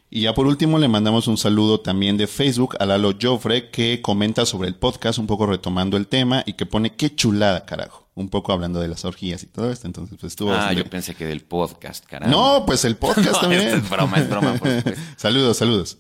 [0.10, 4.01] Y ya por último le mandamos un saludo también de Facebook a Lalo Joffre que
[4.01, 8.08] comenta sobre el podcast, un poco retomando el tema y que pone qué chulada, carajo.
[8.13, 10.54] Un poco hablando de las orgías y todo esto, entonces pues estuvo...
[10.54, 12.32] Ah, yo pensé que del podcast, carajo.
[12.32, 13.67] No, pues el podcast no, también.
[13.67, 14.54] Es broma, es broma.
[14.54, 14.69] Por
[15.17, 15.97] saludos, saludos.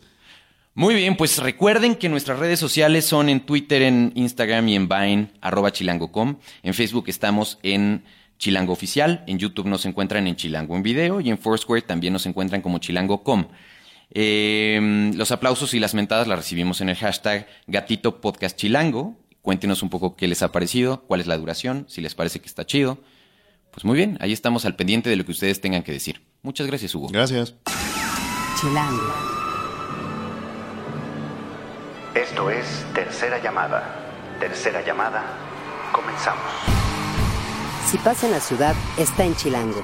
[0.77, 4.89] Muy bien, pues recuerden que nuestras redes sociales son en Twitter, en Instagram y en
[4.89, 6.35] Vine, arroba chilango.com.
[6.63, 8.03] En Facebook estamos en
[8.37, 12.25] Chilango Oficial, en YouTube nos encuentran en Chilango en Video y en Foursquare también nos
[12.25, 13.47] encuentran como chilango.com.
[14.11, 19.17] Eh, los aplausos y las mentadas las recibimos en el hashtag Gatito Podcast Chilango.
[19.41, 22.47] Cuéntenos un poco qué les ha parecido, cuál es la duración, si les parece que
[22.47, 23.01] está chido.
[23.71, 26.21] Pues muy bien, ahí estamos al pendiente de lo que ustedes tengan que decir.
[26.41, 27.07] Muchas gracias, Hugo.
[27.07, 27.55] Gracias.
[28.59, 29.44] Chilango.
[32.35, 33.95] Esto es Tercera Llamada.
[34.41, 35.23] Tercera Llamada,
[35.93, 36.43] comenzamos.
[37.89, 39.81] Si pasa en la ciudad, está en Chilango.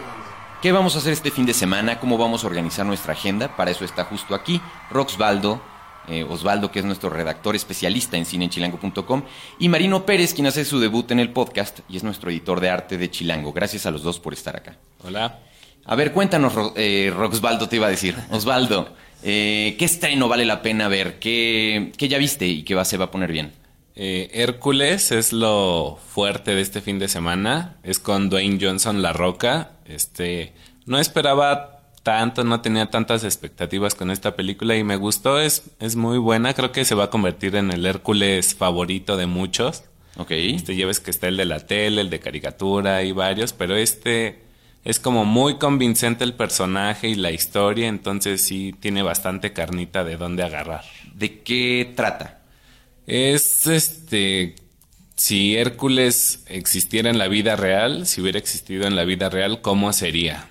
[0.61, 2.01] ¿Qué vamos a hacer este fin de semana?
[2.01, 3.55] ¿Cómo vamos a organizar nuestra agenda?
[3.55, 4.59] Para eso está justo aquí
[4.89, 5.61] Roxvaldo,
[6.09, 9.23] eh, Osvaldo, que es nuestro redactor especialista en cine en chilango.com,
[9.57, 12.69] y Marino Pérez, quien hace su debut en el podcast y es nuestro editor de
[12.69, 13.53] arte de Chilango.
[13.53, 14.75] Gracias a los dos por estar acá.
[15.05, 15.39] Hola.
[15.85, 18.17] A ver, cuéntanos, eh, Roxvaldo, te iba a decir.
[18.29, 18.93] Osvaldo.
[19.23, 21.19] Eh, ¿Qué estreno vale la pena ver?
[21.19, 23.51] ¿Qué, qué ya viste y qué va, se va a poner bien?
[23.95, 27.77] Eh, Hércules es lo fuerte de este fin de semana.
[27.84, 29.71] Es con Dwayne Johnson La Roca.
[29.86, 30.53] Este,
[30.86, 35.39] no esperaba tanto, no tenía tantas expectativas con esta película y me gustó.
[35.39, 36.53] Es, es muy buena.
[36.53, 39.84] Creo que se va a convertir en el Hércules favorito de muchos.
[40.17, 40.31] Ok.
[40.31, 43.75] Este, ya ves que está el de la tele, el de caricatura y varios, pero
[43.75, 44.39] este
[44.83, 50.17] es como muy convincente el personaje y la historia, entonces sí tiene bastante carnita de
[50.17, 50.83] dónde agarrar.
[51.13, 52.41] ¿De qué trata?
[53.05, 54.55] Es este
[55.21, 59.93] si Hércules existiera en la vida real, si hubiera existido en la vida real, ¿cómo
[59.93, 60.49] sería?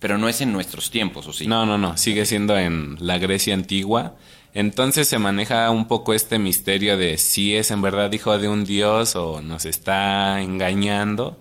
[0.00, 1.46] Pero no es en nuestros tiempos, ¿o sí?
[1.46, 4.16] No, no, no, sigue siendo en la Grecia antigua.
[4.54, 8.64] Entonces se maneja un poco este misterio de si es en verdad hijo de un
[8.64, 11.38] dios o nos está engañando.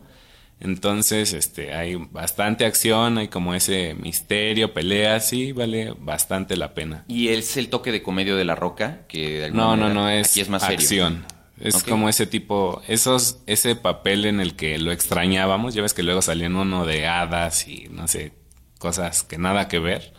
[0.62, 7.04] Entonces, este, hay bastante acción, hay como ese misterio, pelea, sí, vale bastante la pena.
[7.08, 9.08] ¿Y es el toque de comedia de la roca?
[9.08, 10.78] Que de no, no, no, es, aquí es más serio.
[10.78, 11.26] acción.
[11.60, 15.74] Es como ese tipo, esos, ese papel en el que lo extrañábamos.
[15.74, 18.34] Ya ves que luego salían uno de hadas y no sé,
[18.80, 20.14] cosas que nada que ver.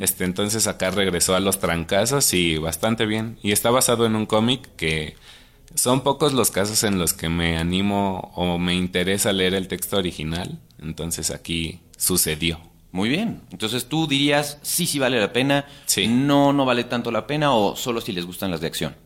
[0.00, 3.38] Este, entonces acá regresó a los trancazos y bastante bien.
[3.42, 5.16] Y está basado en un cómic que
[5.74, 9.96] son pocos los casos en los que me animo o me interesa leer el texto
[9.96, 10.58] original.
[10.78, 12.60] Entonces aquí sucedió.
[12.92, 13.42] Muy bien.
[13.52, 15.66] Entonces tú dirías, sí, sí vale la pena.
[15.86, 16.08] Sí.
[16.08, 18.96] No, no vale tanto la pena o solo si les gustan las de acción.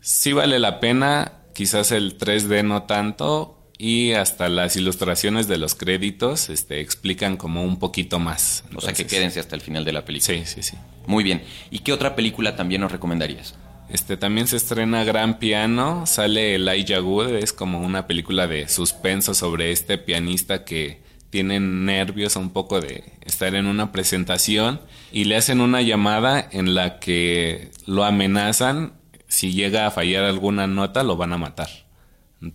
[0.00, 5.74] Sí vale la pena, quizás el 3D no tanto y hasta las ilustraciones de los
[5.74, 8.64] créditos este, explican como un poquito más.
[8.74, 10.38] O sea que quédense hasta el final de la película.
[10.38, 10.76] Sí, sí, sí.
[11.06, 11.42] Muy bien.
[11.70, 13.54] ¿Y qué otra película también nos recomendarías?
[13.92, 19.34] Este también se estrena Gran Piano, sale Elijah Wood, es como una película de suspenso
[19.34, 25.36] sobre este pianista que tiene nervios un poco de estar en una presentación y le
[25.36, 28.92] hacen una llamada en la que lo amenazan,
[29.26, 31.68] si llega a fallar alguna nota lo van a matar.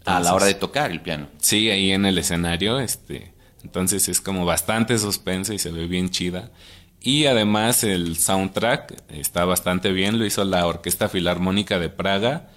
[0.06, 1.28] a la hora de tocar el piano.
[1.40, 6.10] Sí, ahí en el escenario, este, Entonces es como bastante suspense y se ve bien
[6.10, 6.52] chida.
[7.06, 12.50] Y además el soundtrack está bastante bien, lo hizo la Orquesta Filarmónica de Praga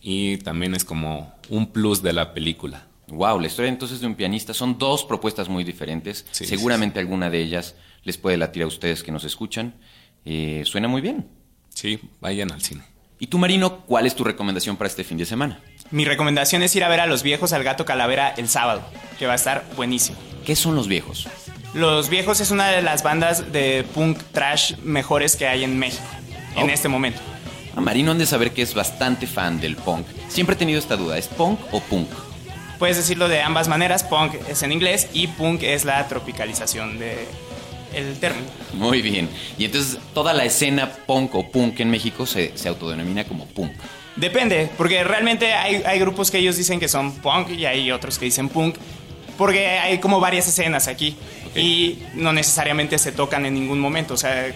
[0.00, 2.86] y también es como un plus de la película.
[3.08, 6.24] Wow, la historia entonces de un pianista son dos propuestas muy diferentes.
[6.30, 9.74] Sí, Seguramente alguna de ellas les puede latir a ustedes que nos escuchan.
[10.24, 11.28] Eh, suena muy bien.
[11.68, 12.84] Sí, vayan al cine.
[13.18, 15.60] ¿Y tú, Marino, cuál es tu recomendación para este fin de semana?
[15.90, 18.82] Mi recomendación es ir a ver a los viejos al gato calavera el sábado,
[19.18, 20.16] que va a estar buenísimo.
[20.46, 21.28] ¿Qué son los viejos?
[21.74, 26.04] Los viejos es una de las bandas de punk trash mejores que hay en México
[26.54, 27.20] en este momento.
[27.74, 30.06] A Marino han de saber que es bastante fan del punk.
[30.28, 32.08] Siempre he tenido esta duda, ¿es punk o punk?
[32.78, 37.26] Puedes decirlo de ambas maneras, punk es en inglés y punk es la tropicalización de
[37.94, 38.46] el término.
[38.74, 39.30] Muy bien.
[39.56, 43.72] Y entonces toda la escena punk o punk en México se, se autodenomina como punk.
[44.16, 48.18] Depende, porque realmente hay, hay grupos que ellos dicen que son punk y hay otros
[48.18, 48.76] que dicen punk,
[49.38, 51.16] porque hay como varias escenas aquí
[51.54, 54.52] y no necesariamente se tocan en ningún momento, o sea,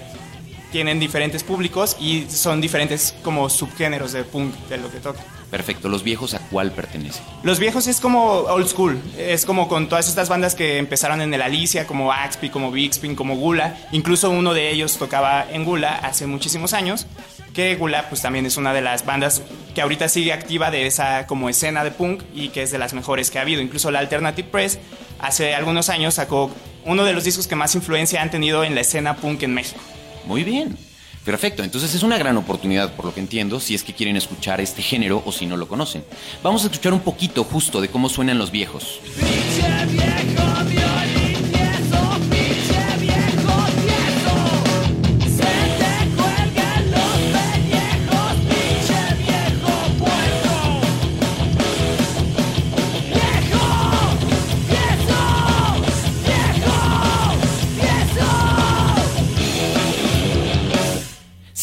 [0.72, 5.24] tienen diferentes públicos y son diferentes como subgéneros de punk de lo que tocan.
[5.50, 5.88] Perfecto.
[5.88, 7.22] ¿Los viejos a cuál pertenecen?
[7.44, 11.32] Los viejos es como old school, es como con todas estas bandas que empezaron en
[11.32, 13.78] el Alicia, como Axpi, como Bigspin, como Gula.
[13.92, 17.06] Incluso uno de ellos tocaba en Gula hace muchísimos años,
[17.54, 19.42] que Gula pues también es una de las bandas
[19.74, 22.92] que ahorita sigue activa de esa como escena de punk y que es de las
[22.92, 23.62] mejores que ha habido.
[23.62, 24.80] Incluso la Alternative Press
[25.20, 26.50] hace algunos años sacó
[26.86, 29.80] uno de los discos que más influencia han tenido en la escena punk en México.
[30.24, 30.76] Muy bien.
[31.24, 34.60] Perfecto, entonces es una gran oportunidad, por lo que entiendo, si es que quieren escuchar
[34.60, 36.04] este género o si no lo conocen.
[36.40, 39.00] Vamos a escuchar un poquito justo de cómo suenan los viejos.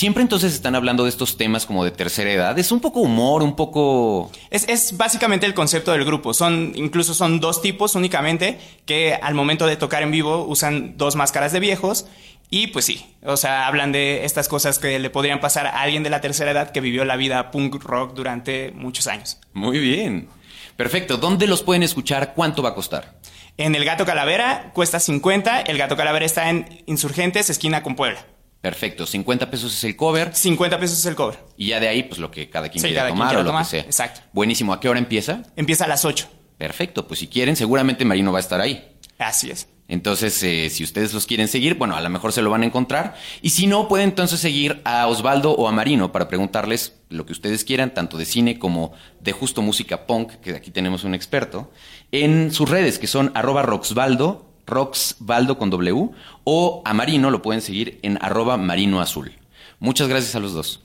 [0.04, 2.60] Siempre entonces están hablando de estos temas como de tercera edad.
[2.60, 4.30] Es un poco humor, un poco...
[4.50, 6.34] Es, es básicamente el concepto del grupo.
[6.34, 11.16] Son, incluso son dos tipos únicamente que al momento de tocar en vivo usan dos
[11.16, 12.06] máscaras de viejos.
[12.50, 16.04] Y pues sí, o sea, hablan de estas cosas que le podrían pasar a alguien
[16.04, 19.40] de la tercera edad que vivió la vida punk rock durante muchos años.
[19.54, 20.28] Muy bien.
[20.76, 22.34] Perfecto, ¿dónde los pueden escuchar?
[22.34, 23.14] ¿Cuánto va a costar?
[23.56, 25.62] En el Gato Calavera cuesta 50.
[25.62, 28.26] El Gato Calavera está en Insurgentes, esquina con Puebla.
[28.64, 31.38] Perfecto, 50 pesos es el cover 50 pesos es el cover.
[31.58, 33.46] y ya de ahí pues lo que cada quien Sí, quiera quien tomar o lo
[33.46, 33.82] tomar, que sea.
[33.82, 34.22] exacto.
[34.32, 35.44] Buenísimo, ¿a qué hora empieza?
[35.58, 36.30] Empieza a las 8.
[36.58, 38.96] Perfecto, pues si quieren seguramente Marino va a estar ahí.
[39.18, 39.68] Así es.
[39.90, 42.66] Entonces, eh, si ustedes los quieren seguir, bueno, a lo mejor se lo van a
[42.66, 43.16] encontrar.
[43.42, 47.34] Y si no, pueden entonces seguir a Osvaldo o a Marino para preguntarles lo que
[47.34, 51.70] ustedes quieran, tanto de cine como de justo música punk, que aquí tenemos un experto,
[52.14, 56.10] en sus redes, que son arroba roxvaldo, roxvaldo con W,
[56.44, 59.34] o a Marino lo pueden seguir en arroba marino azul.
[59.80, 60.82] Muchas gracias a los dos.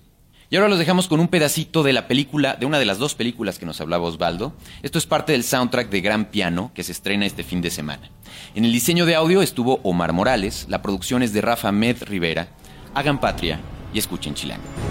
[0.51, 3.14] Y ahora los dejamos con un pedacito de la película, de una de las dos
[3.14, 4.55] películas que nos hablaba Osvaldo.
[4.83, 8.11] Esto es parte del soundtrack de Gran Piano que se estrena este fin de semana.
[8.55, 12.49] En el diseño de audio estuvo Omar Morales, la producción es de Rafa Med Rivera.
[12.95, 13.61] Hagan patria
[13.93, 14.88] y escuchen Chilango.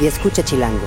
[0.00, 0.86] Y escucha Chilango.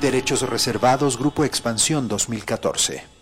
[0.00, 3.17] Derechos reservados, Grupo Expansión 2014.